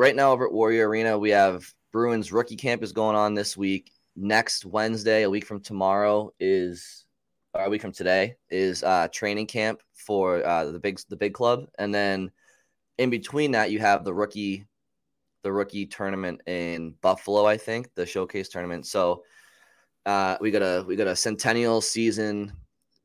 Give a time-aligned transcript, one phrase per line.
[0.00, 3.54] right now over at Warrior Arena, we have Bruins rookie camp is going on this
[3.54, 3.92] week.
[4.16, 7.04] Next Wednesday, a week from tomorrow, is
[7.52, 11.34] or a week from today is uh, training camp for uh, the big the big
[11.34, 12.30] club, and then
[12.96, 14.66] in between that, you have the rookie
[15.42, 18.86] the rookie tournament in Buffalo, I think, the showcase tournament.
[18.86, 19.22] So
[20.06, 22.54] uh, we got a we got a centennial season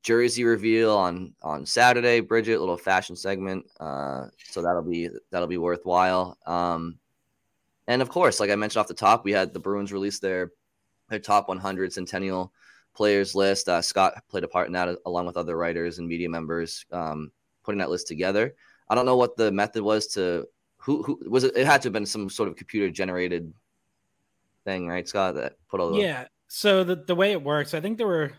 [0.05, 2.21] jersey reveal on on Saturday.
[2.21, 3.65] Bridgette, little fashion segment.
[3.79, 6.37] Uh, so that'll be that'll be worthwhile.
[6.45, 6.99] Um,
[7.87, 10.51] and of course, like I mentioned off the top, we had the Bruins release their
[11.09, 12.53] their top 100 Centennial
[12.95, 13.67] players list.
[13.67, 17.31] Uh, Scott played a part in that along with other writers and media members, um,
[17.63, 18.55] putting that list together.
[18.87, 21.57] I don't know what the method was to who who was it.
[21.57, 23.51] It had to have been some sort of computer generated
[24.65, 25.33] thing, right, Scott?
[25.33, 26.27] That put all the yeah.
[26.47, 28.33] So the the way it works, I think there were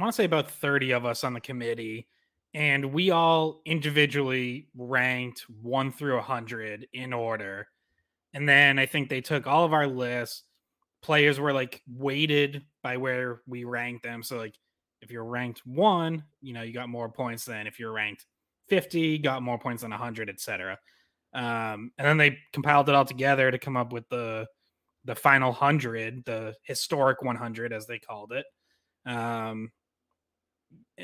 [0.00, 2.08] I want to say about 30 of us on the committee,
[2.54, 7.68] and we all individually ranked one through 100 in order.
[8.32, 10.44] And then I think they took all of our lists.
[11.02, 14.22] Players were like weighted by where we ranked them.
[14.22, 14.54] So, like,
[15.02, 18.24] if you're ranked one, you know, you got more points than if you're ranked
[18.68, 20.78] 50, got more points than 100, etc.
[21.34, 24.46] Um, and then they compiled it all together to come up with the
[25.04, 28.46] the final 100, the historic 100, as they called it.
[29.04, 29.70] Um,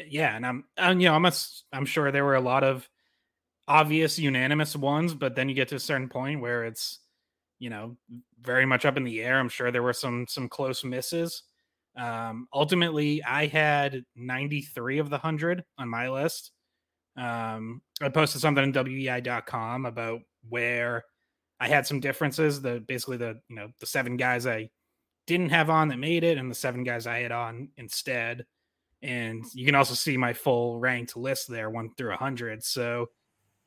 [0.08, 1.32] yeah, and I'm, and, you know, I'm, a,
[1.72, 2.88] I'm sure there were a lot of
[3.68, 7.00] obvious unanimous ones, but then you get to a certain point where it's,
[7.58, 7.96] you know,
[8.40, 9.38] very much up in the air.
[9.38, 11.42] I'm sure there were some some close misses.
[11.96, 16.52] Um, ultimately, I had 93 of the 100 on my list.
[17.16, 21.04] Um, I posted something on WEEI.com about where
[21.58, 22.60] I had some differences.
[22.60, 24.68] The basically the you know the seven guys I
[25.26, 28.44] didn't have on that made it, and the seven guys I had on instead
[29.02, 32.64] and you can also see my full ranked list there, one through a hundred.
[32.64, 33.10] So,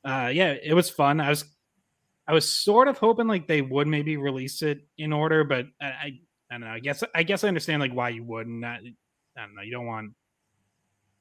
[0.04, 1.22] uh, yeah, it was fun.
[1.22, 1.46] I was,
[2.28, 5.86] I was sort of hoping like they would maybe release it in order, but I,
[5.86, 6.20] I,
[6.52, 6.68] I don't know.
[6.68, 8.64] I guess, I guess I understand like why you wouldn't.
[8.64, 8.80] I,
[9.38, 9.62] I don't know.
[9.62, 10.12] You don't want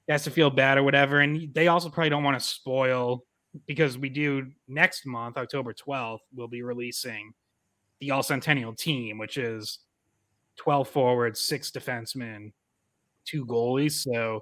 [0.09, 3.25] guys to feel bad or whatever, and they also probably don't want to spoil
[3.67, 7.33] because we do next month, October twelfth, we'll be releasing
[8.01, 9.81] the All Centennial team, which is
[10.57, 12.53] twelve forwards, six defensemen,
[13.29, 13.93] two goalies.
[13.93, 14.41] So,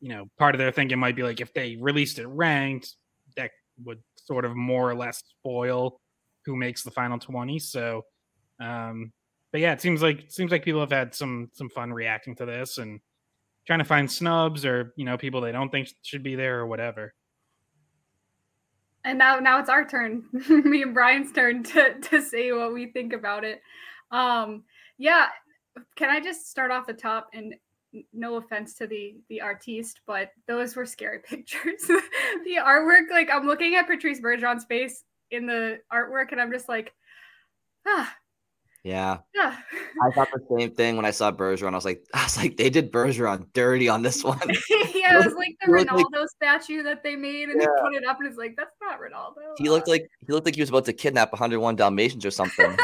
[0.00, 2.96] you know, part of their thinking might be like if they released it ranked,
[3.36, 3.50] that
[3.84, 6.00] would sort of more or less spoil
[6.44, 7.58] who makes the final 20.
[7.58, 8.04] So,
[8.60, 9.12] um,
[9.52, 12.34] but yeah, it seems like it seems like people have had some some fun reacting
[12.36, 13.00] to this and
[13.66, 16.66] trying to find snubs or you know people they don't think should be there or
[16.66, 17.14] whatever.
[19.04, 22.86] And now now it's our turn, me and Brian's turn to to say what we
[22.86, 23.62] think about it.
[24.10, 24.64] Um,
[24.98, 25.28] yeah,
[25.96, 27.54] can I just start off the top and
[28.12, 31.82] no offense to the the artiste, but those were scary pictures.
[31.86, 36.68] the artwork, like I'm looking at Patrice Bergeron's face in the artwork, and I'm just
[36.68, 36.94] like,
[37.86, 38.14] ah.
[38.84, 39.18] Yeah.
[39.34, 39.56] yeah.
[40.02, 41.72] I thought the same thing when I saw Bergeron.
[41.72, 44.38] I was like, I was like, they did Bergeron dirty on this one.
[44.94, 47.66] yeah, it was like the Ronaldo like, statue that they made, and yeah.
[47.66, 49.58] they put it up, and it's like, that's not Ronaldo.
[49.58, 52.76] He looked like he looked like he was about to kidnap 101 Dalmatians or something.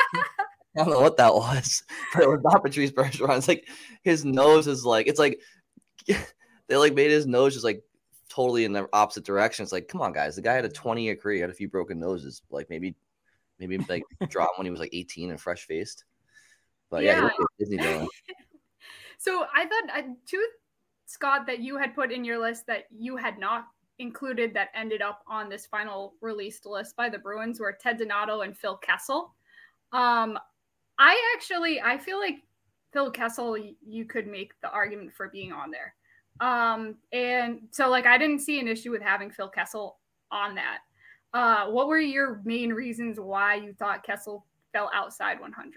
[0.76, 1.82] I don't know what that was,
[2.12, 3.38] but it was not Patrice Bergeron.
[3.38, 3.68] It's like
[4.02, 5.40] his nose is like it's like
[6.06, 7.82] they like made his nose just like
[8.28, 9.62] totally in the opposite direction.
[9.62, 10.36] It's like, come on, guys.
[10.36, 12.42] The guy had a 20 year career, had a few broken noses.
[12.50, 12.94] Like maybe,
[13.58, 16.04] maybe like dropped when he was like 18 and fresh faced.
[16.90, 18.06] But yeah, yeah
[19.18, 20.46] so I thought uh, two
[21.06, 23.66] Scott that you had put in your list that you had not
[23.98, 28.40] included that ended up on this final released list by the Bruins were Ted Donato
[28.40, 29.34] and Phil Kessel.
[29.92, 30.38] Um,
[30.98, 32.36] I actually I feel like
[32.92, 35.94] Phil Kessel you could make the argument for being on there.
[36.40, 39.98] Um and so like I didn't see an issue with having Phil Kessel
[40.30, 40.78] on that.
[41.32, 45.74] Uh, what were your main reasons why you thought Kessel fell outside 100?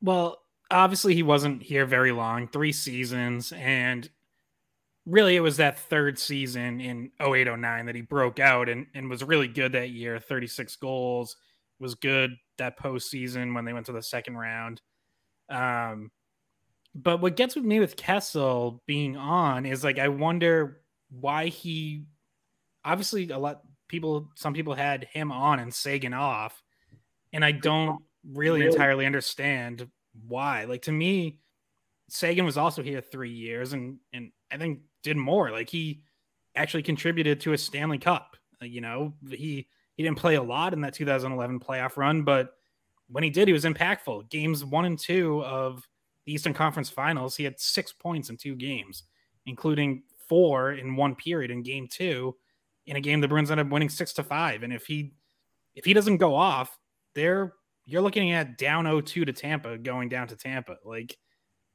[0.00, 0.38] Well,
[0.70, 4.08] obviously he wasn't here very long, three seasons, and
[5.04, 9.22] really it was that third season in 0809 that he broke out and, and was
[9.22, 11.36] really good that year 36 goals
[11.78, 14.80] was good that postseason when they went to the second round
[15.48, 16.10] um,
[16.94, 20.80] but what gets with me with kessel being on is like i wonder
[21.10, 22.04] why he
[22.84, 26.62] obviously a lot people some people had him on and Seguin off
[27.32, 28.72] and i don't really, really?
[28.72, 29.88] entirely understand
[30.26, 31.38] why like to me
[32.08, 35.50] Seguin was also here three years and and i think did more.
[35.52, 36.02] Like he
[36.56, 38.36] actually contributed to a Stanley Cup.
[38.60, 42.54] Uh, you know, he he didn't play a lot in that 2011 playoff run, but
[43.08, 44.28] when he did, he was impactful.
[44.30, 45.86] Games one and two of
[46.24, 49.04] the Eastern Conference Finals, he had six points in two games,
[49.46, 52.36] including four in one period in Game Two,
[52.86, 54.62] in a game the Bruins ended up winning six to five.
[54.62, 55.14] And if he
[55.74, 56.78] if he doesn't go off,
[57.14, 57.54] they're
[57.84, 60.76] you're looking at down 0-2 to Tampa, going down to Tampa.
[60.84, 61.16] Like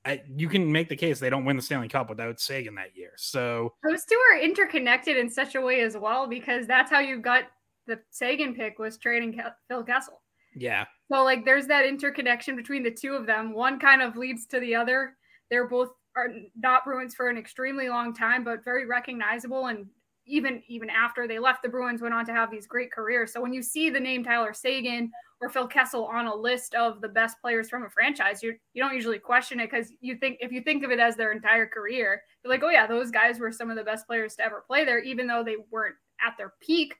[0.03, 2.95] I, you can make the case they don't win the Stanley Cup without Seguin that
[2.95, 3.11] year.
[3.17, 7.19] So those two are interconnected in such a way as well because that's how you
[7.19, 7.43] got
[7.87, 10.21] the Seguin pick was trading Phil Kessel.
[10.55, 10.85] Yeah.
[11.11, 13.53] So like there's that interconnection between the two of them.
[13.53, 15.15] One kind of leads to the other.
[15.49, 19.85] They're both are not Bruins for an extremely long time, but very recognizable and
[20.27, 23.33] even even after they left the Bruins went on to have these great careers.
[23.33, 25.11] So when you see the name Tyler Seguin
[25.41, 28.83] or Phil Kessel on a list of the best players from a franchise, you you
[28.83, 31.65] don't usually question it because you think if you think of it as their entire
[31.65, 34.63] career, you're like, oh yeah, those guys were some of the best players to ever
[34.67, 35.95] play there, even though they weren't
[36.25, 36.95] at their peak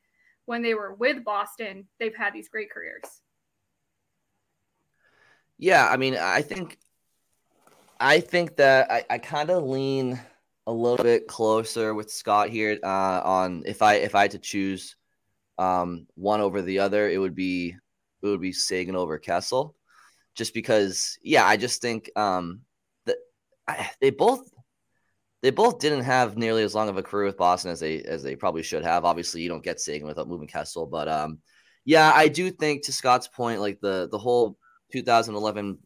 [0.45, 1.87] when they were with Boston.
[1.99, 3.03] They've had these great careers.
[5.57, 6.79] Yeah, I mean, I think
[7.99, 10.19] I think that I, I kind of lean
[10.65, 14.39] a little bit closer with Scott here uh, on if I if I had to
[14.39, 14.95] choose
[15.59, 17.75] um, one over the other, it would be
[18.23, 19.75] it would be Seguin over Kessel,
[20.35, 21.17] just because.
[21.21, 22.61] Yeah, I just think um,
[23.05, 23.17] that
[23.67, 24.49] I, they both
[25.41, 28.23] they both didn't have nearly as long of a career with Boston as they as
[28.23, 29.05] they probably should have.
[29.05, 31.39] Obviously, you don't get Seguin without moving Kessel, but um,
[31.83, 34.57] yeah, I do think to Scott's point, like the the whole
[34.91, 35.79] 2011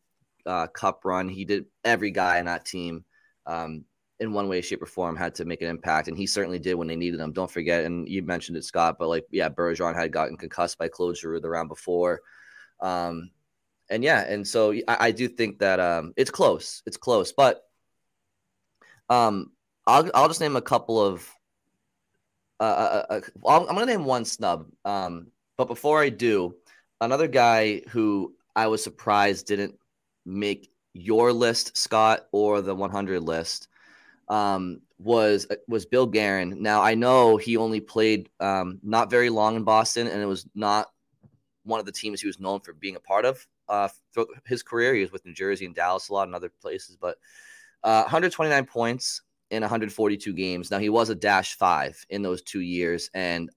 [0.45, 3.05] uh, Cup run, he did every guy in that team.
[3.45, 3.85] Um,
[4.19, 6.75] in one way, shape, or form had to make an impact, and he certainly did
[6.75, 7.33] when they needed him.
[7.33, 10.87] Don't forget, and you mentioned it, Scott, but like, yeah, Bergeron had gotten concussed by
[10.87, 12.21] Claude Giroux the round before,
[12.79, 13.29] um,
[13.89, 17.61] and yeah, and so I, I do think that um, it's close, it's close, but
[19.09, 19.51] um,
[19.87, 21.29] I'll I'll just name a couple of.
[22.59, 26.55] Uh, uh, uh, uh I'm gonna name one snub, um, but before I do,
[27.01, 29.77] another guy who I was surprised didn't
[30.25, 33.67] make your list, Scott, or the 100 list
[34.29, 36.61] um, was uh, was Bill Guerin.
[36.61, 40.47] Now I know he only played um, not very long in Boston, and it was
[40.55, 40.87] not
[41.63, 44.63] one of the teams he was known for being a part of uh, throughout his
[44.63, 44.93] career.
[44.93, 47.17] He was with New Jersey and Dallas a lot and other places, but
[47.85, 49.21] uh, 129 points
[49.51, 50.71] in 142 games.
[50.71, 53.49] Now he was a dash five in those two years, and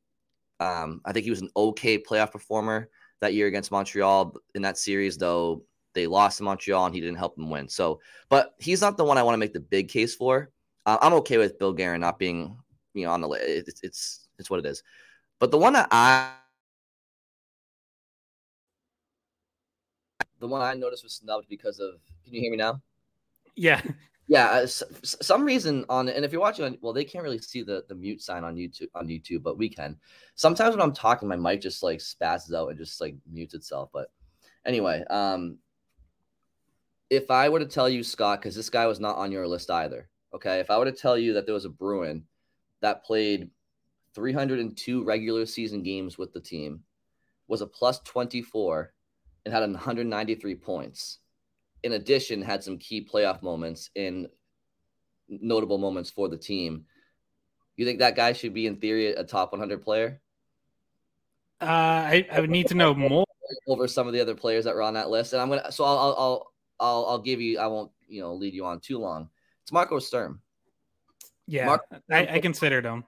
[0.61, 2.91] um, I think he was an okay playoff performer
[3.21, 5.65] that year against Montreal in that series, though
[5.95, 7.69] they lost to Montreal and he didn't help them win.
[7.69, 10.51] So, but he's not the one I want to make the big case for.
[10.87, 12.57] Uh, I'm okay with Bill Guerin not being,
[12.95, 13.69] you know, on the list.
[13.69, 14.83] It's, it's it's what it is.
[15.41, 16.33] But the one that I
[20.38, 21.95] the one I noticed was snubbed because of.
[22.25, 22.81] Can you hear me now?
[23.57, 23.83] Yeah.
[24.28, 27.62] Yeah, uh, some reason on and if you're watching on well, they can't really see
[27.62, 29.97] the the mute sign on YouTube on YouTube, but we can.
[30.35, 33.88] Sometimes when I'm talking, my mic just like spazzes out and just like mutes itself.
[33.92, 34.11] But
[34.66, 35.56] anyway, um,
[37.08, 39.70] if I were to tell you Scott, because this guy was not on your list
[39.70, 40.61] either, Okay.
[40.61, 42.25] If I were to tell you that there was a Bruin
[42.80, 43.50] that played
[44.14, 46.82] 302 regular season games with the team,
[47.47, 48.92] was a plus 24,
[49.44, 51.18] and had 193 points.
[51.82, 54.28] In addition, had some key playoff moments in
[55.28, 56.85] notable moments for the team.
[57.76, 60.20] You think that guy should be, in theory, a top 100 player?
[61.61, 63.25] Uh, I, I would need to know more
[63.68, 65.32] over some of the other players that were on that list.
[65.32, 67.58] And I'm gonna, so I'll, I'll, I'll, I'll give you.
[67.58, 69.28] I won't, you know, lead you on too long.
[69.62, 70.40] It's Marco Sturm.
[71.47, 73.04] Yeah, Marco, I, I considered him.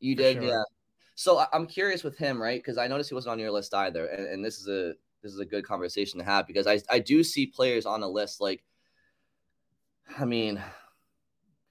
[0.00, 0.44] You did, sure.
[0.44, 0.62] yeah.
[1.14, 2.60] So I'm curious with him, right?
[2.60, 5.32] Because I noticed he wasn't on your list either, and, and this is a this
[5.32, 8.40] is a good conversation to have because I I do see players on the list
[8.40, 8.62] like,
[10.16, 10.62] I mean,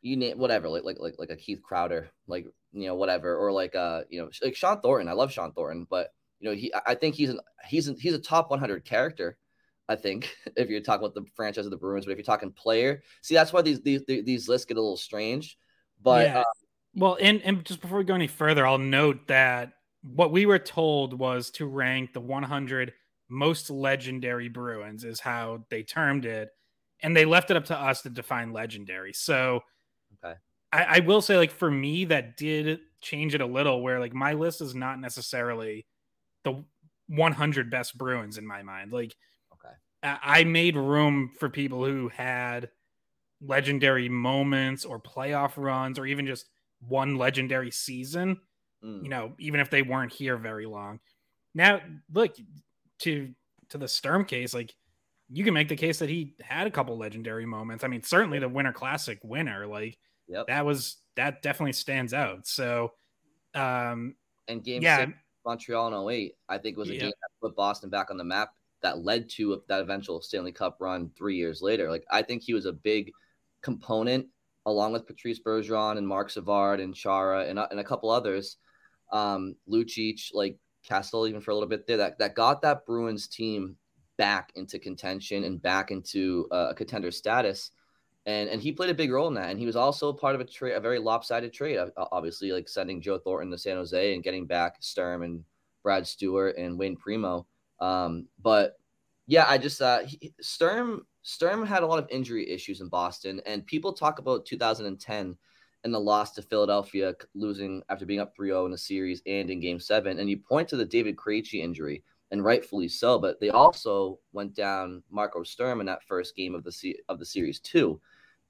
[0.02, 3.54] you name whatever, like like like like a Keith Crowder, like you know whatever, or
[3.54, 5.08] like uh you know like Shawn Thornton.
[5.08, 6.10] I love Shawn Thornton, but
[6.42, 9.38] you know he I think he's an he's an, he's a top 100 character
[9.90, 12.52] I think if you're talking about the franchise of the Bruins, but if you're talking
[12.52, 15.58] player, see that's why these these these lists get a little strange.
[16.02, 16.40] But yeah.
[16.40, 16.44] uh,
[16.96, 20.60] well, and and just before we go any further, I'll note that what we were
[20.60, 22.94] told was to rank the 100
[23.30, 26.50] most legendary Bruins, is how they termed it.
[27.02, 29.14] And they left it up to us to define legendary.
[29.14, 29.62] So
[30.14, 30.36] Okay.
[30.72, 34.14] I, I will say, like, for me, that did change it a little, where like
[34.14, 35.86] my list is not necessarily
[36.44, 36.66] the
[37.08, 38.94] 100 best Bruins in my mind.
[38.94, 39.16] Like,
[39.54, 39.76] Okay.
[40.04, 42.72] I I made room for people who had
[43.42, 46.50] legendary moments or playoff runs or even just
[46.82, 48.42] one legendary season
[48.84, 49.04] Mm.
[49.04, 51.00] you know, even if they weren't here very long.
[51.54, 51.82] Now,
[52.14, 52.36] look
[53.00, 53.34] to
[53.70, 54.74] to the Sturm case, like
[55.30, 57.84] you can make the case that he had a couple legendary moments.
[57.84, 59.98] I mean, certainly the Winter Classic winner, like
[60.28, 60.48] Yep.
[60.48, 62.48] that was that definitely stands out.
[62.48, 62.94] So,
[63.54, 64.16] um,
[64.48, 65.14] And game yeah, six,
[65.46, 67.00] Montreal in 08, I think was a Yeah.
[67.02, 70.78] game that put Boston back on the map that led to that eventual Stanley Cup
[70.80, 71.90] run three years later.
[71.90, 73.12] Like I think he was a big
[73.62, 74.28] component
[74.66, 78.58] along with Patrice Bergeron and Marc Savard and Chara and, and a couple others,
[79.12, 83.28] um, Lucic, like Kessel even for a little bit there that, that got that Bruins
[83.28, 83.78] team
[84.18, 87.72] back into contention and back into uh, a contender status.
[88.26, 89.50] And, and he played a big role in that.
[89.50, 93.02] And he was also part of a trade, a very lopsided trade, obviously, like sending
[93.02, 95.44] Joe Thornton to San Jose and getting back Sturm and
[95.82, 97.46] Brad Stuart and Wayne Primeau.
[97.80, 98.78] Um, but
[99.28, 103.42] yeah, I just uh, he, Sturm Sturm had a lot of injury issues in Boston,
[103.46, 105.38] and people talk about 2010
[105.84, 109.60] and the loss to Philadelphia, losing after being up 3-0 in the series and in
[109.60, 113.20] Game Seven, and you point to the David Krejci injury, and rightfully so.
[113.20, 117.20] But they also went down Marco Sturm in that first game of the se- of
[117.20, 118.00] the series too,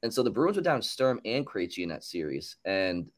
[0.04, 3.10] and so the Bruins were down Sturm and Krejci in that series, and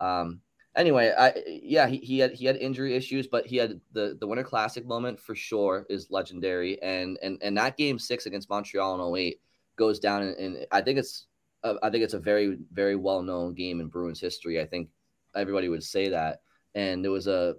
[0.00, 0.40] um,
[0.76, 4.26] anyway, I yeah, he, he had he had injury issues, but he had the the
[4.26, 9.14] Winter Classic moment for sure is legendary, and and and that Game Six against Montreal
[9.14, 9.40] in 08
[9.76, 11.26] goes down, and I think it's
[11.64, 14.60] uh, I think it's a very very well known game in Bruins history.
[14.60, 14.88] I think
[15.34, 16.42] everybody would say that,
[16.74, 17.56] and there was a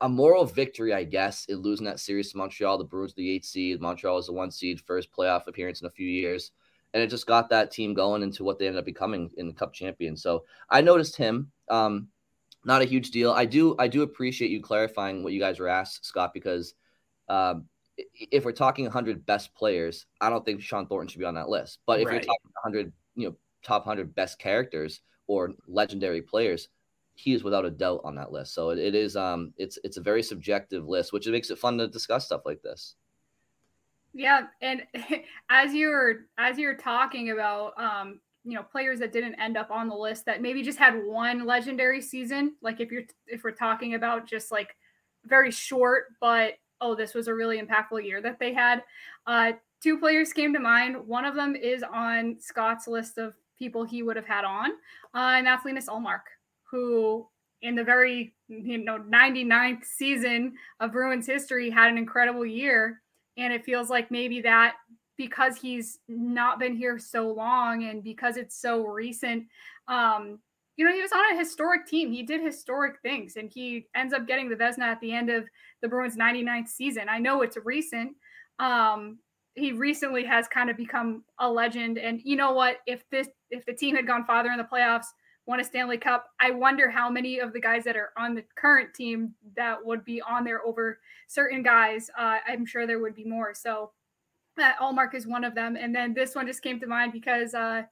[0.00, 2.78] a moral victory, I guess, in losing that series to Montreal.
[2.78, 5.90] The Bruins, the eight seed, Montreal was the one seed, first playoff appearance in a
[5.90, 6.52] few years,
[6.94, 9.54] and it just got that team going into what they ended up becoming in the
[9.54, 10.16] Cup champion.
[10.16, 11.50] So I noticed him.
[11.68, 12.08] Um,
[12.64, 13.32] not a huge deal.
[13.32, 16.74] I do I do appreciate you clarifying what you guys were asked, Scott, because
[17.28, 21.34] um, if we're talking 100 best players, I don't think Shawn Thornton should be on
[21.34, 21.80] that list.
[21.86, 22.10] But if Right.
[22.10, 26.68] you're talking 100, you know, top 100 best characters or legendary players,
[27.14, 28.54] he is without a doubt on that list.
[28.54, 31.78] So it, it is um it's it's a very subjective list, which makes it fun
[31.78, 32.96] to discuss stuff like this.
[34.12, 34.86] Yeah, and
[35.50, 39.88] as you're as you're talking about um, you know, players that didn't end up on
[39.88, 43.94] the list that maybe just had one legendary season, like if you're if we're talking
[43.94, 44.76] about just like
[45.24, 48.82] very short, but oh, this was a really impactful year that they had.
[49.26, 50.96] Uh, two players came to mind.
[51.06, 54.72] One of them is on Scott's list of people he would have had on,
[55.14, 56.22] uh, and that's Linus Ullmark,
[56.70, 57.26] who
[57.62, 63.00] in the very you know 99th season of Bruins history had an incredible year
[63.36, 64.74] and it feels like maybe that
[65.16, 69.44] because he's not been here so long and because it's so recent
[69.88, 70.38] um
[70.76, 74.12] you know he was on a historic team he did historic things and he ends
[74.12, 75.44] up getting the Vezina at the end of
[75.80, 78.16] the Bruins 99th season I know it's recent
[78.58, 79.18] um
[79.54, 83.64] he recently has kind of become a legend and you know what if this if
[83.66, 85.06] the team had gone farther in the playoffs
[85.46, 88.44] won a Stanley Cup I wonder how many of the guys that are on the
[88.56, 90.98] current team that would be on there over
[91.32, 92.10] certain guys.
[92.18, 93.54] Uh, I'm sure there would be more.
[93.54, 93.90] So
[94.60, 95.76] uh, Ullmark is one of them.
[95.76, 97.82] And then this one just came to mind because uh,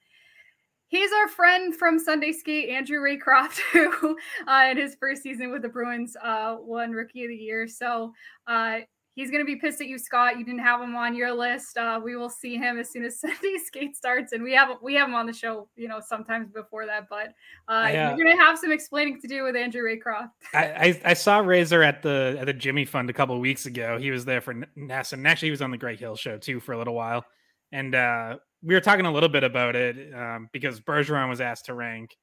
[0.90, 4.16] he's our friend from Sunday Skate, Andrew Raycroft, who
[4.46, 7.66] uh, in his first season with the Bruins uh, won Rookie of the Year.
[7.66, 8.12] So
[8.46, 8.80] uh,
[9.14, 10.38] he's going to be pissed at you, Scott.
[10.38, 11.76] You didn't have him on your list.
[11.76, 14.94] Uh, we will see him as soon as Sunday Skate starts, and we have we
[14.94, 17.08] have him on the show, you know, sometimes before that.
[17.08, 17.28] But
[17.68, 20.30] uh, I, uh, you're going to have some explaining to do with Andrew Raycroft.
[20.54, 23.66] I, I, I saw Razor at the at the Jimmy Fund a couple of weeks
[23.66, 23.98] ago.
[23.98, 26.60] He was there for NESN, and actually he was on the Greg Hill show too
[26.60, 27.24] for a little while.
[27.72, 31.66] And uh, we were talking a little bit about it um, because Bergeron was asked
[31.66, 32.16] to rank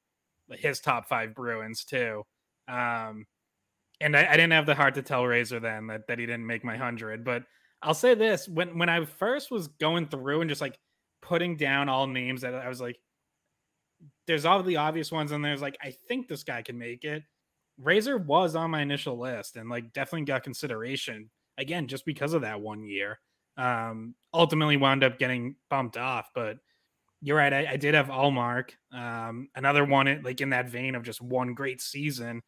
[0.50, 2.24] his top five Bruins too.
[2.68, 3.26] Um,
[4.00, 6.46] and I, I didn't have the heart to tell Razor then that, that he didn't
[6.46, 7.24] make my hundred.
[7.24, 7.44] But
[7.82, 10.78] I'll say this: when when I first was going through and just like
[11.20, 12.98] putting down all names, that I was like,
[14.26, 17.22] there's all the obvious ones, and there's like, I think this guy can make it.
[17.78, 22.42] Razor was on my initial list and like definitely got consideration again just because of
[22.42, 23.20] that one year.
[23.58, 26.58] Um, ultimately wound up getting bumped off, but
[27.20, 27.52] you're right.
[27.52, 28.70] I, I did have Ullmark.
[28.92, 32.42] Um, another one like in that vein of just one great season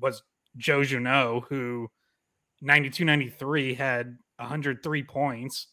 [0.00, 0.22] was
[0.56, 1.90] Joe Juneau, who
[2.62, 5.66] 92 93 had 103 points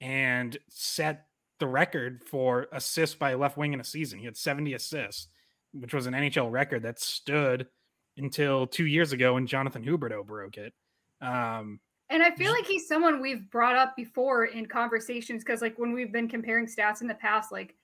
[0.00, 1.26] and set
[1.58, 4.18] the record for assists by left wing in a season.
[4.18, 5.28] He had 70 assists,
[5.72, 7.66] which was an NHL record that stood
[8.16, 10.72] until two years ago when Jonathan Huberdeau broke it.
[11.20, 15.78] Um, and I feel like he's someone we've brought up before in conversations because, like,
[15.78, 17.74] when we've been comparing stats in the past, like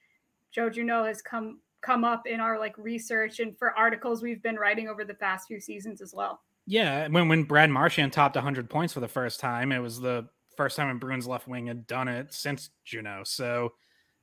[0.51, 4.57] Joe Juneau has come come up in our like research and for articles we've been
[4.57, 6.41] writing over the past few seasons as well.
[6.67, 10.27] Yeah, when when Brad Marchand topped 100 points for the first time, it was the
[10.57, 13.23] first time a Bruins left wing had done it since Juneau.
[13.25, 13.75] So,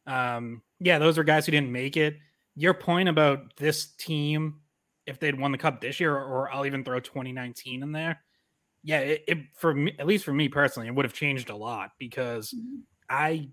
[0.08, 2.18] um, yeah, those are guys who didn't make it.
[2.56, 4.62] Your point about this team,
[5.06, 8.22] if they'd won the cup this year, or I'll even throw 2019 in there,
[8.84, 11.56] yeah, it, it, for me, at least for me personally, it would have changed a
[11.56, 12.82] lot because mm-hmm.
[13.10, 13.50] I,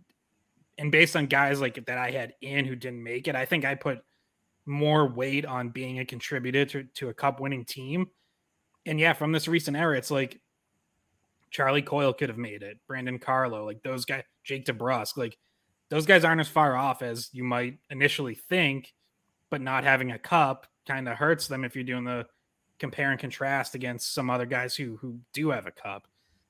[0.79, 3.65] and based on guys like that I had in who didn't make it, I think
[3.65, 4.01] I put
[4.65, 8.07] more weight on being a contributor to, to a cup winning team.
[8.87, 10.41] And yeah, from this recent era, it's like
[11.51, 15.37] Charlie Coyle could have made it, Brandon Carlo, like those guys, Jake DeBrusk, like
[15.91, 18.95] those guys aren't as far off as you might initially think,
[19.51, 22.27] but not having a cup kind of hurts them if you're doing the
[22.79, 26.07] compare and contrast against some other guys who who do have a cup.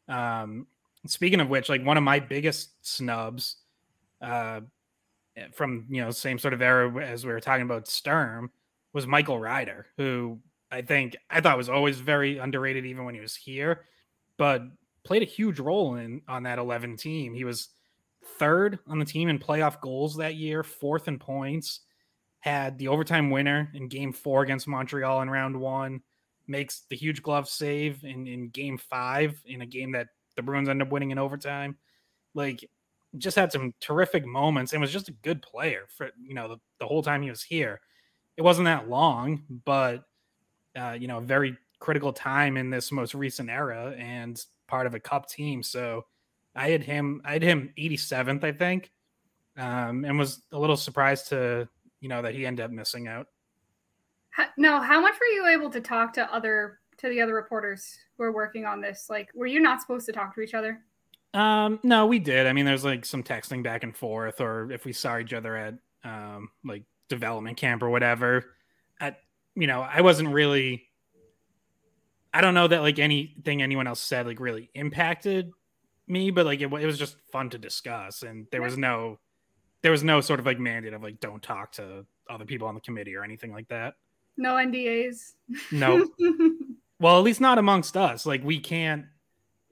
[0.08, 0.66] Um,
[1.06, 3.56] speaking of which, like one of my biggest snubs
[4.20, 4.60] uh,
[5.52, 8.50] from you know same sort of era as we were talking about Sturm
[8.92, 10.38] was Michael Ryder, who
[10.70, 13.84] I think I thought was always very underrated even when he was here,
[14.36, 14.62] but
[15.04, 17.34] played a huge role in on that 11 team.
[17.34, 17.68] He was
[18.38, 21.80] third on the team in playoff goals that year, fourth in points,
[22.40, 26.02] had the overtime winner in game four against Montreal in round one,
[26.48, 30.68] makes the huge glove save in, in game five in a game that the Bruins
[30.68, 31.76] end up winning in overtime.
[32.34, 32.68] Like,
[33.16, 36.56] just had some terrific moments and was just a good player for, you know, the,
[36.78, 37.80] the whole time he was here.
[38.36, 40.04] It wasn't that long, but,
[40.76, 44.94] uh, you know, a very critical time in this most recent era and part of
[44.94, 45.62] a cup team.
[45.62, 46.04] So
[46.54, 48.90] I had him, I had him 87th, I think,
[49.56, 51.68] um, and was a little surprised to,
[52.00, 53.26] you know, that he ended up missing out.
[54.56, 58.24] No, how much were you able to talk to other to the other reporters who
[58.24, 59.06] are working on this?
[59.08, 60.80] Like, were you not supposed to talk to each other?
[61.34, 62.46] Um, no, we did.
[62.46, 65.56] I mean, there's like some texting back and forth, or if we saw each other
[65.56, 65.74] at
[66.04, 68.44] um like development camp or whatever.
[69.00, 69.18] At
[69.54, 70.84] you know, I wasn't really.
[72.32, 75.50] I don't know that like anything anyone else said like really impacted
[76.06, 79.18] me, but like it, it was just fun to discuss, and there was no,
[79.82, 82.74] there was no sort of like mandate of like don't talk to other people on
[82.74, 83.94] the committee or anything like that.
[84.38, 85.32] No NDAs.
[85.72, 86.08] No.
[87.00, 88.24] well, at least not amongst us.
[88.24, 89.04] Like we can't.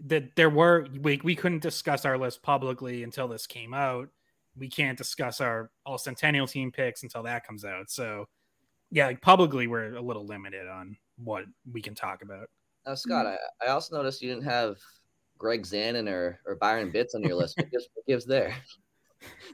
[0.05, 4.11] That there were we we couldn't discuss our list publicly until this came out.
[4.59, 7.90] We can't discuss our all centennial team picks until that comes out.
[7.90, 8.26] So,
[8.90, 12.50] yeah, like publicly, we're a little limited on what we can talk about.
[12.87, 13.37] Now, Scott, mm-hmm.
[13.62, 14.76] I, I also noticed you didn't have
[15.38, 17.57] Gregg Zanon or, or Byron Bitz on your list.
[17.57, 18.55] What gives, what gives there?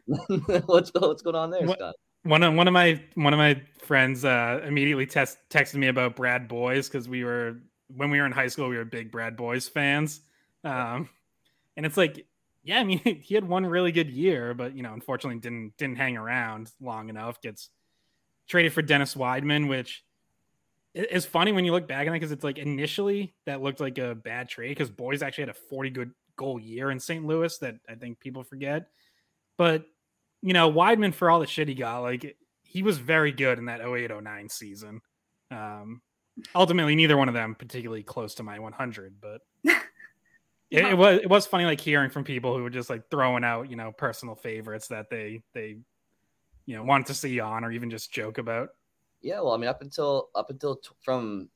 [0.66, 1.94] what's what's going on there, what, Scott?
[2.24, 6.16] One of one of my one of my friends uh, immediately test, texted me about
[6.16, 7.58] Brad Boyes because we were
[7.88, 10.20] when we were in high school we were big Brad Boyes fans,
[10.64, 11.08] um,
[11.76, 12.26] and it's like
[12.62, 15.96] yeah, I mean he had one really good year, but you know unfortunately didn't didn't
[15.96, 17.40] hang around long enough.
[17.40, 17.70] Gets
[18.48, 20.04] traded for Dennis Wideman, which
[20.94, 23.98] is funny when you look back on it because it's like initially that looked like
[23.98, 27.24] a bad trade because Boyes actually had a forty good goal year in St.
[27.26, 28.86] Louis that I think people forget,
[29.58, 29.86] but
[30.42, 33.66] you know, Wideman for all the shit he got, like he was very good in
[33.66, 35.00] that 0809 season.
[35.50, 36.02] Um,
[36.54, 41.28] ultimately, neither one of them particularly close to my 100, but it, it, was it
[41.28, 44.34] was funny like hearing from people who were just like throwing out you know personal
[44.34, 45.76] favorites that they they
[46.66, 48.70] you know wanted to see on or even just joke about.
[49.20, 51.48] Yeah, well, I mean, up until up until t- from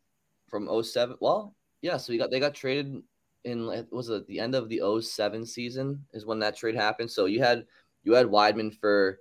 [0.48, 3.02] from 07, well, yeah, so we got they got traded
[3.44, 7.10] in was it the end of the 07 season is when that trade happened.
[7.10, 7.64] So you had
[8.06, 9.18] you had Wideman for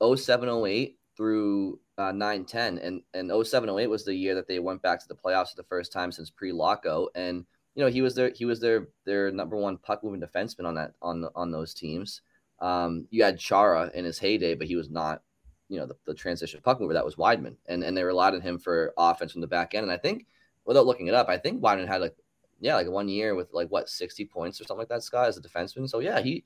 [0.00, 5.08] 0708 through uh, 910 and and 0708 was the year that they went back to
[5.08, 8.44] the playoffs for the first time since pre-lockout and you know he was their he
[8.44, 12.20] was their their number one puck moving defenseman on that on on those teams.
[12.60, 15.22] Um you had Chara in his heyday but he was not
[15.68, 16.92] you know the, the transition puck mover.
[16.92, 19.84] That was Wideman and and they relied on him for offense from the back end
[19.84, 20.26] and I think
[20.66, 22.16] without looking it up I think Wideman had like
[22.60, 25.38] yeah like one year with like what 60 points or something like that Scott as
[25.38, 25.88] a defenseman.
[25.88, 26.44] So yeah he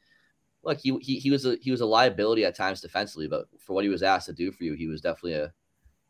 [0.63, 3.75] look, he, he he was a he was a liability at times defensively, but for
[3.75, 5.53] what he was asked to do for you, he was definitely a,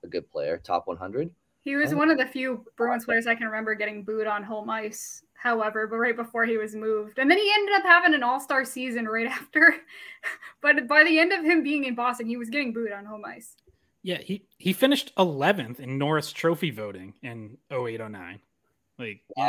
[0.04, 1.30] a good player, top 100.
[1.60, 4.70] He was one of the few Bruins players I can remember getting booed on home
[4.70, 5.22] ice.
[5.34, 8.40] However, but right before he was moved, and then he ended up having an All
[8.40, 9.76] Star season right after.
[10.62, 13.24] but by the end of him being in Boston, he was getting booed on home
[13.24, 13.54] ice.
[14.02, 18.40] Yeah, he he finished 11th in Norris Trophy voting in 0809.
[18.98, 19.44] Like, wow.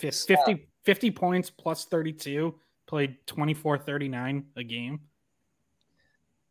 [0.00, 2.54] yeah, 50, 50 points plus 32
[2.92, 5.00] played 24 39 a game.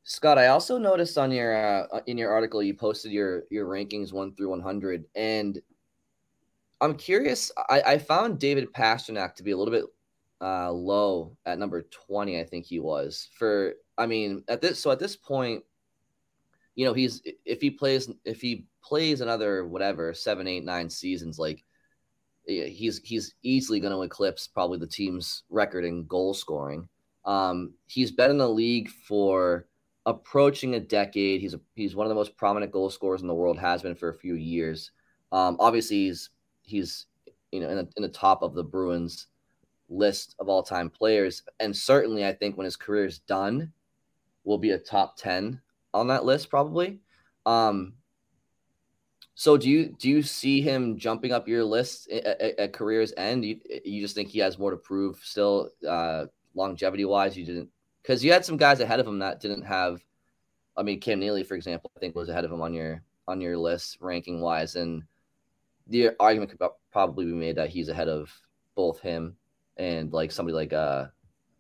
[0.02, 4.12] Scott, I also noticed on your uh, in your article you posted your your rankings
[4.12, 5.62] 1 through 100 and
[6.82, 7.52] I'm curious.
[7.70, 9.86] I, I found David Pastrnak to be a little bit
[10.42, 12.40] uh, low at number 20.
[12.40, 13.76] I think he was for.
[14.00, 15.64] I mean, at this so at this point,
[16.74, 21.38] you know, he's if he plays if he plays another whatever seven, eight, nine seasons,
[21.38, 21.64] like
[22.46, 26.88] he's he's easily going to eclipse probably the team's record in goal scoring.
[27.26, 29.68] Um, he's been in the league for
[30.06, 31.42] approaching a decade.
[31.42, 33.60] He's a, he's one of the most prominent goal scorers in the world.
[33.60, 34.92] Has been for a few years.
[35.32, 36.30] Um, obviously, he's
[36.64, 37.06] he's
[37.52, 39.28] you know in the, in the top of the Bruins
[39.90, 43.72] list of all time players, and certainly I think when his career is done,
[44.44, 45.62] will be a top ten
[45.94, 47.00] on that list probably.
[47.46, 47.94] Um,
[49.36, 53.14] so do you do you see him jumping up your list at, at, at career's
[53.18, 53.46] end?
[53.46, 57.38] You, you just think he has more to prove still, uh, longevity wise?
[57.38, 57.70] You didn't
[58.02, 60.04] because you had some guys ahead of him that didn't have.
[60.78, 63.42] I mean, Cam Neely, for example, I think was ahead of him on your on
[63.42, 65.04] your list ranking wise, and
[65.88, 68.32] the argument could probably be made that he's ahead of
[68.76, 69.36] both him
[69.78, 71.06] and like somebody like uh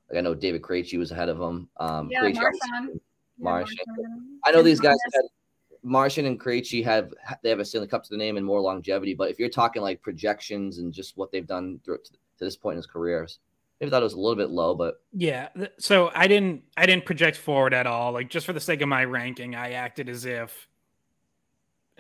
[0.10, 1.69] like I know David Krejci was ahead of him.
[1.77, 2.99] Um, yeah, Marchand.
[3.39, 3.79] Marchand.
[4.45, 5.23] I know these guys had
[5.84, 9.13] Marchand and Krejci have they have a Stanley Cup to the name and more longevity.
[9.13, 12.74] But if you're talking like projections and just what they've done to, to this point
[12.74, 13.39] in his careers,
[13.80, 14.76] maybe thought it was a little bit low.
[14.76, 18.12] But yeah, so I didn't I didn't project forward at all.
[18.12, 20.67] Like just for the sake of my ranking, I acted as if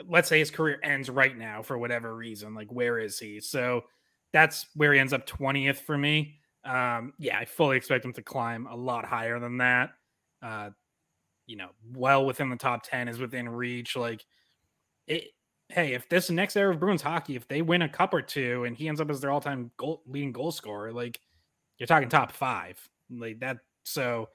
[0.07, 2.53] let's say his career ends right now for whatever reason.
[2.53, 3.39] Like where is he?
[3.39, 3.85] So
[4.31, 6.39] that's where he ends up 20th for me.
[6.63, 9.91] Um, yeah, I fully expect him to climb a lot higher than that.
[10.41, 10.69] Uh,
[11.51, 13.95] you know, well within the top 10 is within reach.
[13.95, 14.25] Like,
[15.07, 15.25] it,
[15.69, 18.63] hey, if this next era of Bruins hockey, if they win a cup or two
[18.63, 21.19] and he ends up as their all time goal, leading goal scorer, like,
[21.77, 22.79] you're talking top five.
[23.09, 23.57] Like, that.
[23.83, 24.29] So,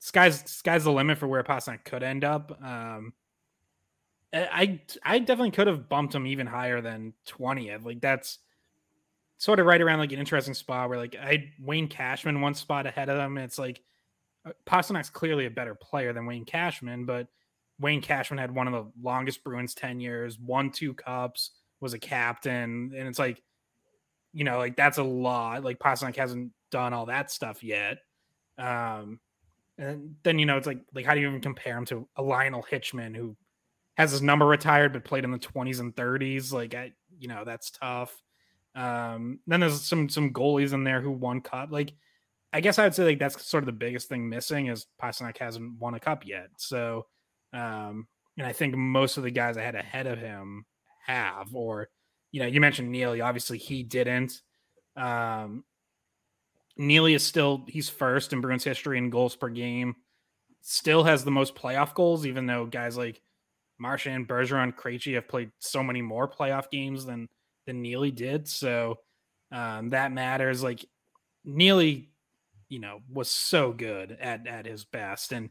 [0.00, 2.58] sky's sky's the limit for where Pastrnak could end up.
[2.62, 3.12] Um,
[4.32, 7.84] I I definitely could have bumped him even higher than 20th.
[7.84, 8.38] Like that's
[9.38, 12.86] sort of right around like an interesting spot where like I Wayne Cashman one spot
[12.86, 13.38] ahead of them.
[13.38, 13.80] It's like
[14.48, 17.28] uh, Pastrnak's clearly a better player than Wayne Cashman, but
[17.80, 22.92] Wayne Cashman had one of the longest Bruins tenures, won two cups, was a captain,
[22.96, 23.42] and it's like,
[24.32, 25.64] you know, like that's a lot.
[25.64, 27.98] Like Pastrnak hasn't done all that stuff yet.
[28.58, 29.20] Um,
[29.78, 32.22] and then you know, it's like, like how do you even compare him to a
[32.22, 33.36] Lionel Hitchman who
[33.96, 36.52] has his number retired but played in the 20s and 30s?
[36.52, 38.20] Like, I, you know, that's tough.
[38.74, 41.70] Um, then there's some some goalies in there who won cup.
[41.72, 41.92] Like
[42.52, 45.36] I guess I would say like that's sort of the biggest thing missing is Pastrnak
[45.38, 46.48] hasn't won a cup yet.
[46.56, 47.06] So,
[47.52, 48.06] um,
[48.36, 50.64] and I think most of the guys I had ahead of him
[51.06, 51.88] have, or
[52.32, 53.20] you know, you mentioned Neely.
[53.20, 54.40] Obviously, he didn't.
[54.96, 55.64] Um,
[56.76, 59.96] Neely is still he's first in Bruins history in goals per game.
[60.62, 63.20] Still has the most playoff goals, even though guys like
[63.78, 67.28] Marchand, Bergeron, Krejci have played so many more playoff games than
[67.66, 68.48] than Neely did.
[68.48, 68.98] So
[69.52, 70.62] um, that matters.
[70.62, 70.84] Like
[71.44, 72.10] Neely
[72.68, 75.32] you know, was so good at at his best.
[75.32, 75.50] And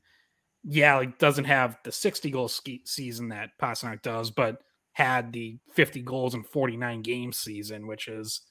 [0.63, 4.61] yeah, like doesn't have the 60 goal ski- season that Pastrnak does, but
[4.93, 8.41] had the 50 goals in 49 game season, which is,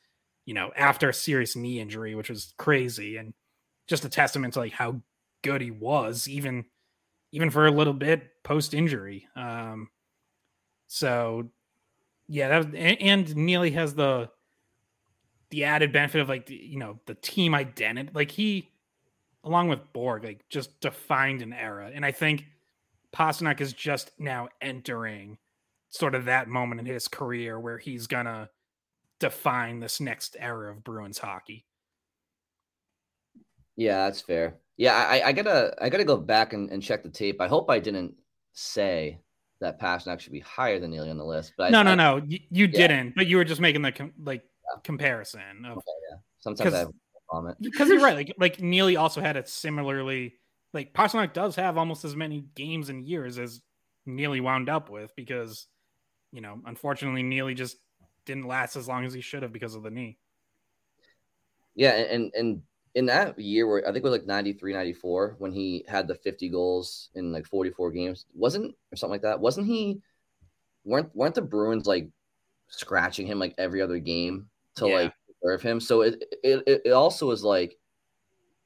[0.44, 3.34] you know, after a serious knee injury, which was crazy and
[3.88, 5.00] just a testament to like how
[5.42, 6.64] good he was, even
[7.32, 9.26] even for a little bit post injury.
[9.36, 9.88] Um,
[10.86, 11.50] so
[12.28, 14.30] yeah, that and, and Neely has the
[15.50, 18.68] the added benefit of like the, you know the team identity like he
[19.44, 22.46] along with Bourque like just defined an era and I think
[23.14, 25.38] Pastrnak is just now entering
[25.88, 28.50] sort of that moment in his career where he's gonna
[29.18, 31.64] define this next era of Bruins hockey.
[33.76, 34.56] Yeah, that's fair.
[34.76, 37.40] Yeah, I, I gotta I gotta go back and, and check the tape.
[37.40, 38.14] I hope I didn't
[38.52, 39.18] say
[39.60, 41.54] that Pastrnak should be higher than Neely on the list.
[41.56, 42.88] But no, I, no, I, no, you, you yeah.
[42.88, 43.14] didn't.
[43.16, 44.42] But you were just making the like
[44.84, 46.16] comparison of okay, yeah.
[46.40, 46.86] Sometimes I
[47.30, 48.16] comment because you're right.
[48.16, 50.34] Like like Neely also had a similarly
[50.72, 53.60] like Pastrnak does have almost as many games and years as
[54.04, 55.66] Neely wound up with because
[56.32, 57.76] you know unfortunately Neely just
[58.24, 60.18] didn't last as long as he should have because of the knee.
[61.74, 62.62] Yeah, and and
[62.94, 66.14] in that year where I think it was like 93, 94, when he had the
[66.14, 70.00] 50 goals in like 44 games, wasn't or something like that, wasn't he
[70.84, 72.08] weren't weren't the Bruins like
[72.68, 74.94] scratching him like every other game to yeah.
[74.94, 75.80] like serve him.
[75.80, 77.76] So it, it it also is like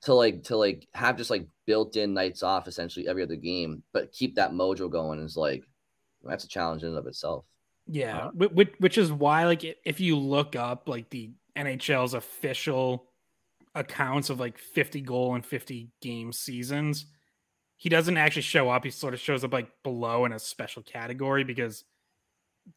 [0.02, 3.82] to like to like have just like built in nights off essentially every other game,
[3.92, 5.64] but keep that mojo going is like
[6.22, 7.44] that's a challenge in and of itself.
[7.86, 13.08] Yeah, uh, which, which is why like if you look up like the NHL's official
[13.74, 17.06] accounts of like 50 goal and 50 game seasons,
[17.76, 18.84] he doesn't actually show up.
[18.84, 21.84] He sort of shows up like below in a special category because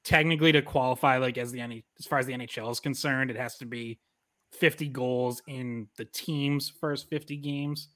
[0.03, 3.57] technically to qualify, like as the as far as the NHL is concerned, it has
[3.57, 3.99] to be
[4.53, 7.89] 50 goals in the team's first 50 games,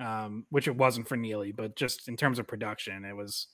[0.00, 3.48] um, which it wasn't for Neely, but just in terms of production, it was,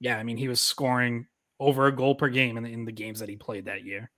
[0.00, 1.26] yeah, I mean, he was scoring
[1.60, 4.10] over a goal per game in the, in the games that he played that year.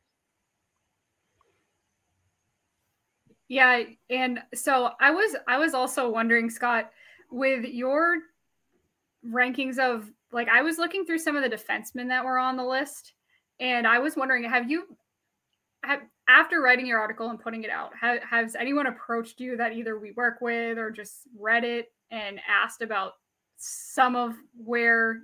[3.48, 6.92] Yeah, and so I was I was also wondering, Scott,
[7.32, 8.18] with your
[9.26, 12.64] rankings of like I was looking through some of the defensemen that were on the
[12.64, 13.12] list,
[13.58, 14.84] and I was wondering, have you
[15.84, 19.72] have after writing your article and putting it out, have, has anyone approached you that
[19.72, 23.14] either we work with or just read it and asked about
[23.56, 25.22] some of where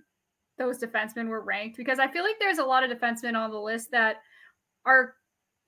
[0.59, 1.77] those defensemen were ranked?
[1.77, 4.17] Because I feel like there's a lot of defensemen on the list that
[4.85, 5.15] are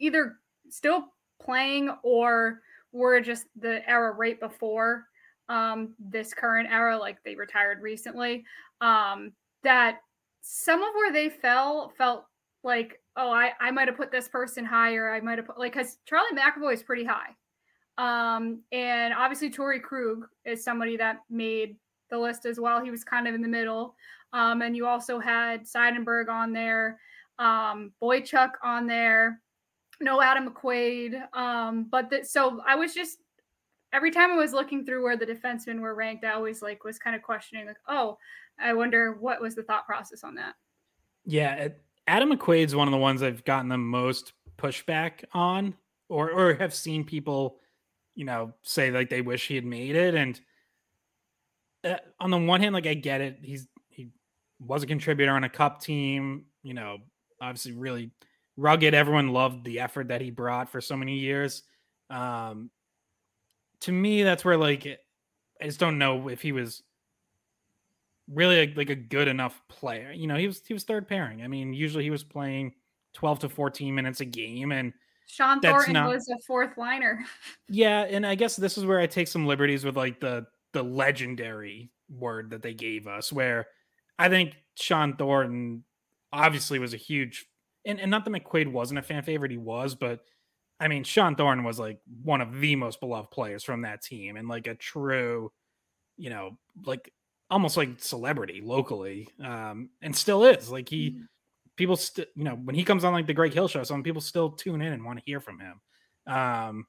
[0.00, 0.36] either
[0.70, 1.04] still
[1.40, 2.60] playing or
[2.92, 5.07] were just the era right before
[5.48, 8.44] um, this current era, like they retired recently.
[8.80, 9.32] Um,
[9.64, 9.98] that
[10.40, 12.26] some of where they fell felt
[12.62, 15.12] like oh, I, I might have put this person higher.
[15.12, 17.34] I might have put like because Charlie McAvoy is pretty high.
[17.98, 21.76] Um, and obviously Torey Krug is somebody that made
[22.10, 22.82] the list as well.
[22.82, 23.96] He was kind of in the middle.
[24.32, 27.00] Um, and you also had Seidenberg on there,
[27.38, 29.40] um, Boychuk on there,
[30.00, 31.20] no Adam McQuaid.
[31.34, 33.18] Um, but the, so I was just
[33.92, 36.98] every time I was looking through where the defensemen were ranked, I always like was
[36.98, 38.18] kind of questioning like, oh,
[38.58, 40.54] I wonder what was the thought process on that.
[41.24, 41.68] Yeah,
[42.06, 45.74] Adam McQuaid's one of the ones I've gotten the most pushback on,
[46.08, 47.58] or or have seen people,
[48.14, 50.14] you know, say like they wish he had made it.
[50.14, 50.40] And
[51.84, 54.08] uh, on the one hand, like I get it, he's he
[54.58, 56.98] was a contributor on a cup team, you know,
[57.40, 58.10] obviously really
[58.56, 58.94] rugged.
[58.94, 61.62] Everyone loved the effort that he brought for so many years.
[62.10, 62.70] Um,
[63.82, 64.86] to me, that's where like
[65.60, 66.82] I just don't know if he was
[68.30, 70.12] really a, like a good enough player.
[70.12, 71.42] You know, he was he was third pairing.
[71.42, 72.74] I mean, usually he was playing
[73.14, 74.92] 12 to 14 minutes a game and
[75.26, 77.24] Shawn Thornton not, was a fourth liner.
[77.68, 80.82] Yeah, and I guess this is where I take some liberties with like the the
[80.82, 83.66] legendary word that they gave us where
[84.18, 85.84] I think Shawn Thornton
[86.32, 87.46] obviously was a huge
[87.84, 90.20] and, and not that McQuaid wasn't a fan favorite, he was, but
[90.80, 94.36] I mean Shawn Thornton was like one of the most beloved players from that team
[94.36, 95.50] and like a true,
[96.16, 97.12] you know, like
[97.50, 100.70] almost like celebrity locally, um, and still is.
[100.70, 101.22] Like he, mm-hmm.
[101.76, 104.20] people still, you know, when he comes on like the Greg Hill show, some people
[104.20, 105.80] still tune in and want to hear from him.
[106.26, 106.86] Um,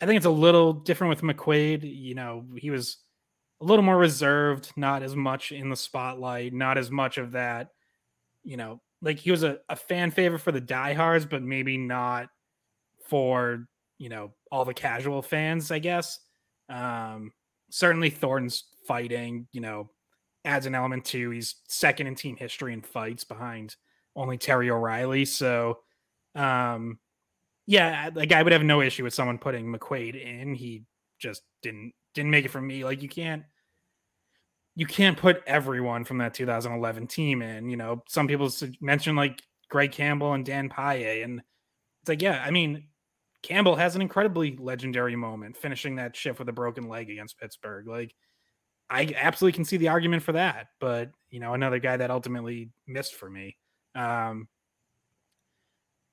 [0.00, 1.82] I think it's a little different with McQuaid.
[1.84, 2.98] You know, he was
[3.60, 7.68] a little more reserved, not as much in the spotlight, not as much of that.
[8.42, 12.28] You know, like he was a, a fan favorite for the diehards, but maybe not
[13.12, 13.66] for
[13.98, 16.18] you know all the casual fans, I guess.
[16.70, 17.30] Um,
[17.70, 19.90] certainly Thornton's fighting, you know,
[20.46, 21.28] adds an element to.
[21.28, 23.76] He's second in team history in fights behind
[24.16, 25.26] only Terry O'Reilly.
[25.26, 25.80] So,
[26.34, 26.98] um,
[27.66, 30.54] yeah, like I would have no issue with someone putting McQuaid in.
[30.54, 30.84] He
[31.18, 32.84] just didn't didn't make it for me.
[32.86, 33.42] Like you can't
[34.74, 37.68] you can't put everyone from that 2011 team in.
[37.68, 41.42] You know, some people mention like Greg Campbell and Dan Paille, and
[42.00, 42.84] it's like, yeah, I mean,
[43.42, 47.86] Campbell has an incredibly legendary moment finishing that shift with a broken leg against Pittsburgh.
[47.88, 48.14] Like
[48.88, 52.70] I absolutely can see the argument for that, but you know, another guy that ultimately
[52.86, 53.56] missed for me.
[53.94, 54.48] Um,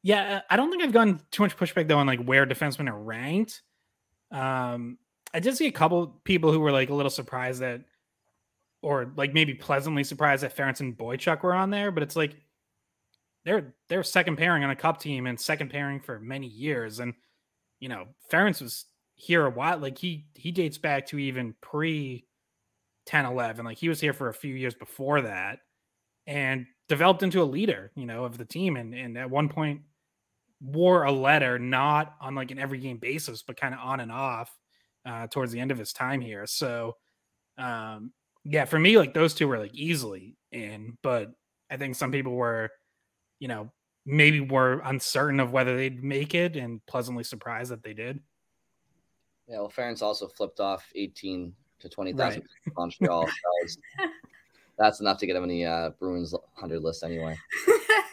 [0.01, 2.97] yeah, I don't think I've gotten too much pushback though on like where defensemen are
[2.97, 3.61] ranked.
[4.31, 4.97] Um,
[5.33, 7.81] I did see a couple people who were like a little surprised that,
[8.81, 12.37] or like maybe pleasantly surprised that Ference and Boychuk were on there, but it's like
[13.45, 17.13] they're they're second pairing on a cup team and second pairing for many years, and
[17.79, 19.77] you know Ference was here a while.
[19.77, 22.25] Like he he dates back to even pre
[23.09, 23.65] 10, 11.
[23.65, 25.59] Like he was here for a few years before that
[26.27, 28.77] and developed into a leader, you know, of the team.
[28.77, 29.81] And, and at one point
[30.61, 34.11] wore a letter, not on like an every game basis, but kind of on and
[34.11, 34.55] off
[35.07, 36.45] uh, towards the end of his time here.
[36.45, 36.97] So,
[37.57, 38.13] um,
[38.45, 41.31] yeah, for me, like those two were like easily in, but
[41.71, 42.69] I think some people were,
[43.39, 43.71] you know,
[44.05, 48.19] maybe were uncertain of whether they'd make it and pleasantly surprised that they did.
[49.47, 52.43] Yeah, well, Ference also flipped off 18 to 20,000 right.
[52.77, 53.27] Montreal.
[54.77, 57.37] That that's enough to get him in the uh, Bruins 100 list anyway.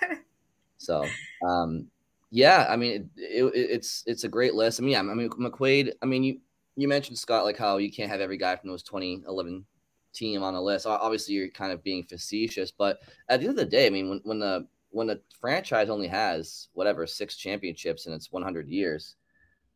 [0.79, 1.07] so,
[1.47, 1.87] um,
[2.33, 4.81] yeah, I mean, it, it, it's it's a great list.
[4.81, 5.93] I mean, yeah, I mean McQuaid.
[6.03, 6.41] I mean, you
[6.75, 9.65] you mentioned Scott like how you can't have every guy from those 2011
[10.13, 10.87] team on a list.
[10.87, 14.11] Obviously, you're kind of being facetious, but at the end of the day, I mean,
[14.11, 19.17] when when the when the franchise only has whatever six championships in its 100 years,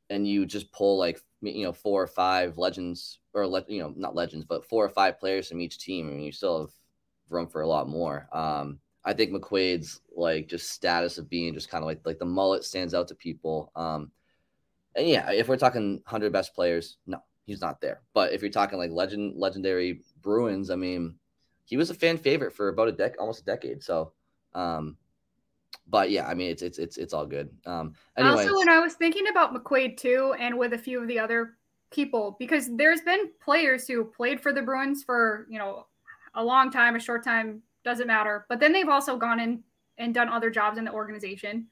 [0.08, 3.92] and you just pull like you know four or five legends or le- you know
[3.96, 6.70] not legends but four or five players from each team I mean you still have
[7.30, 11.70] room for a lot more um I think McQuaid's like just status of being just
[11.70, 13.72] kind of like like the mullet stands out to people.
[13.74, 14.10] Um,
[14.94, 18.02] and yeah, if we're talking hundred best players, no, he's not there.
[18.12, 21.14] But if you're talking like legend legendary Bruins, I mean,
[21.64, 23.82] he was a fan favorite for about a dec almost a decade.
[23.82, 24.12] So,
[24.54, 24.96] um,
[25.86, 27.50] but yeah, I mean, it's it's it's it's all good.
[27.66, 28.46] Um, anyways.
[28.46, 31.56] also, when I was thinking about McQuaid too, and with a few of the other
[31.90, 35.86] people, because there's been players who played for the Bruins for you know
[36.34, 38.46] a long time, a short time, doesn't matter.
[38.48, 39.62] But then they've also gone in
[39.98, 41.66] and done other jobs in the organization.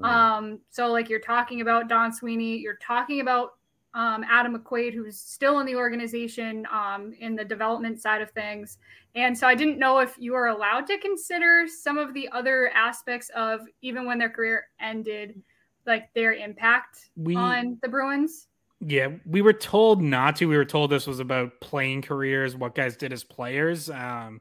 [0.00, 0.04] Mm-hmm.
[0.04, 3.57] Um, so like you're talking about Don Sweeney, you're talking about
[3.94, 8.78] um, Adam McQuaid, who's still in the organization um, in the development side of things.
[9.14, 12.70] And so I didn't know if you were allowed to consider some of the other
[12.74, 15.42] aspects of even when their career ended,
[15.86, 18.46] like their impact we, on the Bruins.
[18.80, 20.46] Yeah, we were told not to.
[20.46, 23.90] We were told this was about playing careers, what guys did as players.
[23.90, 24.40] Um,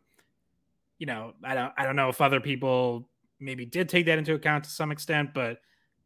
[1.00, 4.36] you know, I don't I don't know if other people maybe did take that into
[4.36, 5.60] account to some extent, but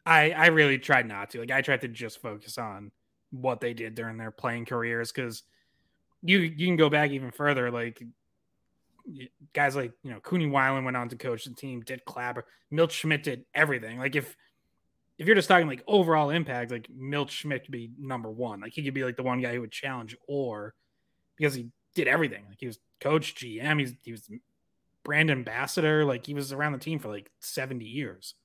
[0.06, 1.39] I I really tried not to.
[1.39, 2.91] Like I tried to just focus on
[3.32, 5.44] what they did during their playing careers because
[6.22, 7.72] you you can go back even further.
[7.72, 8.04] Like
[9.54, 12.91] guys like you know Cooney Weiland went on to coach the team, Dit Clapper, Milt
[12.91, 14.00] Schmidt did everything.
[14.00, 14.36] Like if
[15.17, 18.62] if you're just talking like overall impact, like Milt Schmidt could be number one.
[18.62, 20.74] Like he could be like the one guy who would challenge or
[21.38, 22.44] because he did everything.
[22.50, 24.30] Like he was coach, GM, he's he was
[25.04, 26.06] brand ambassador.
[26.06, 28.36] Like he was around the team for like 70 years.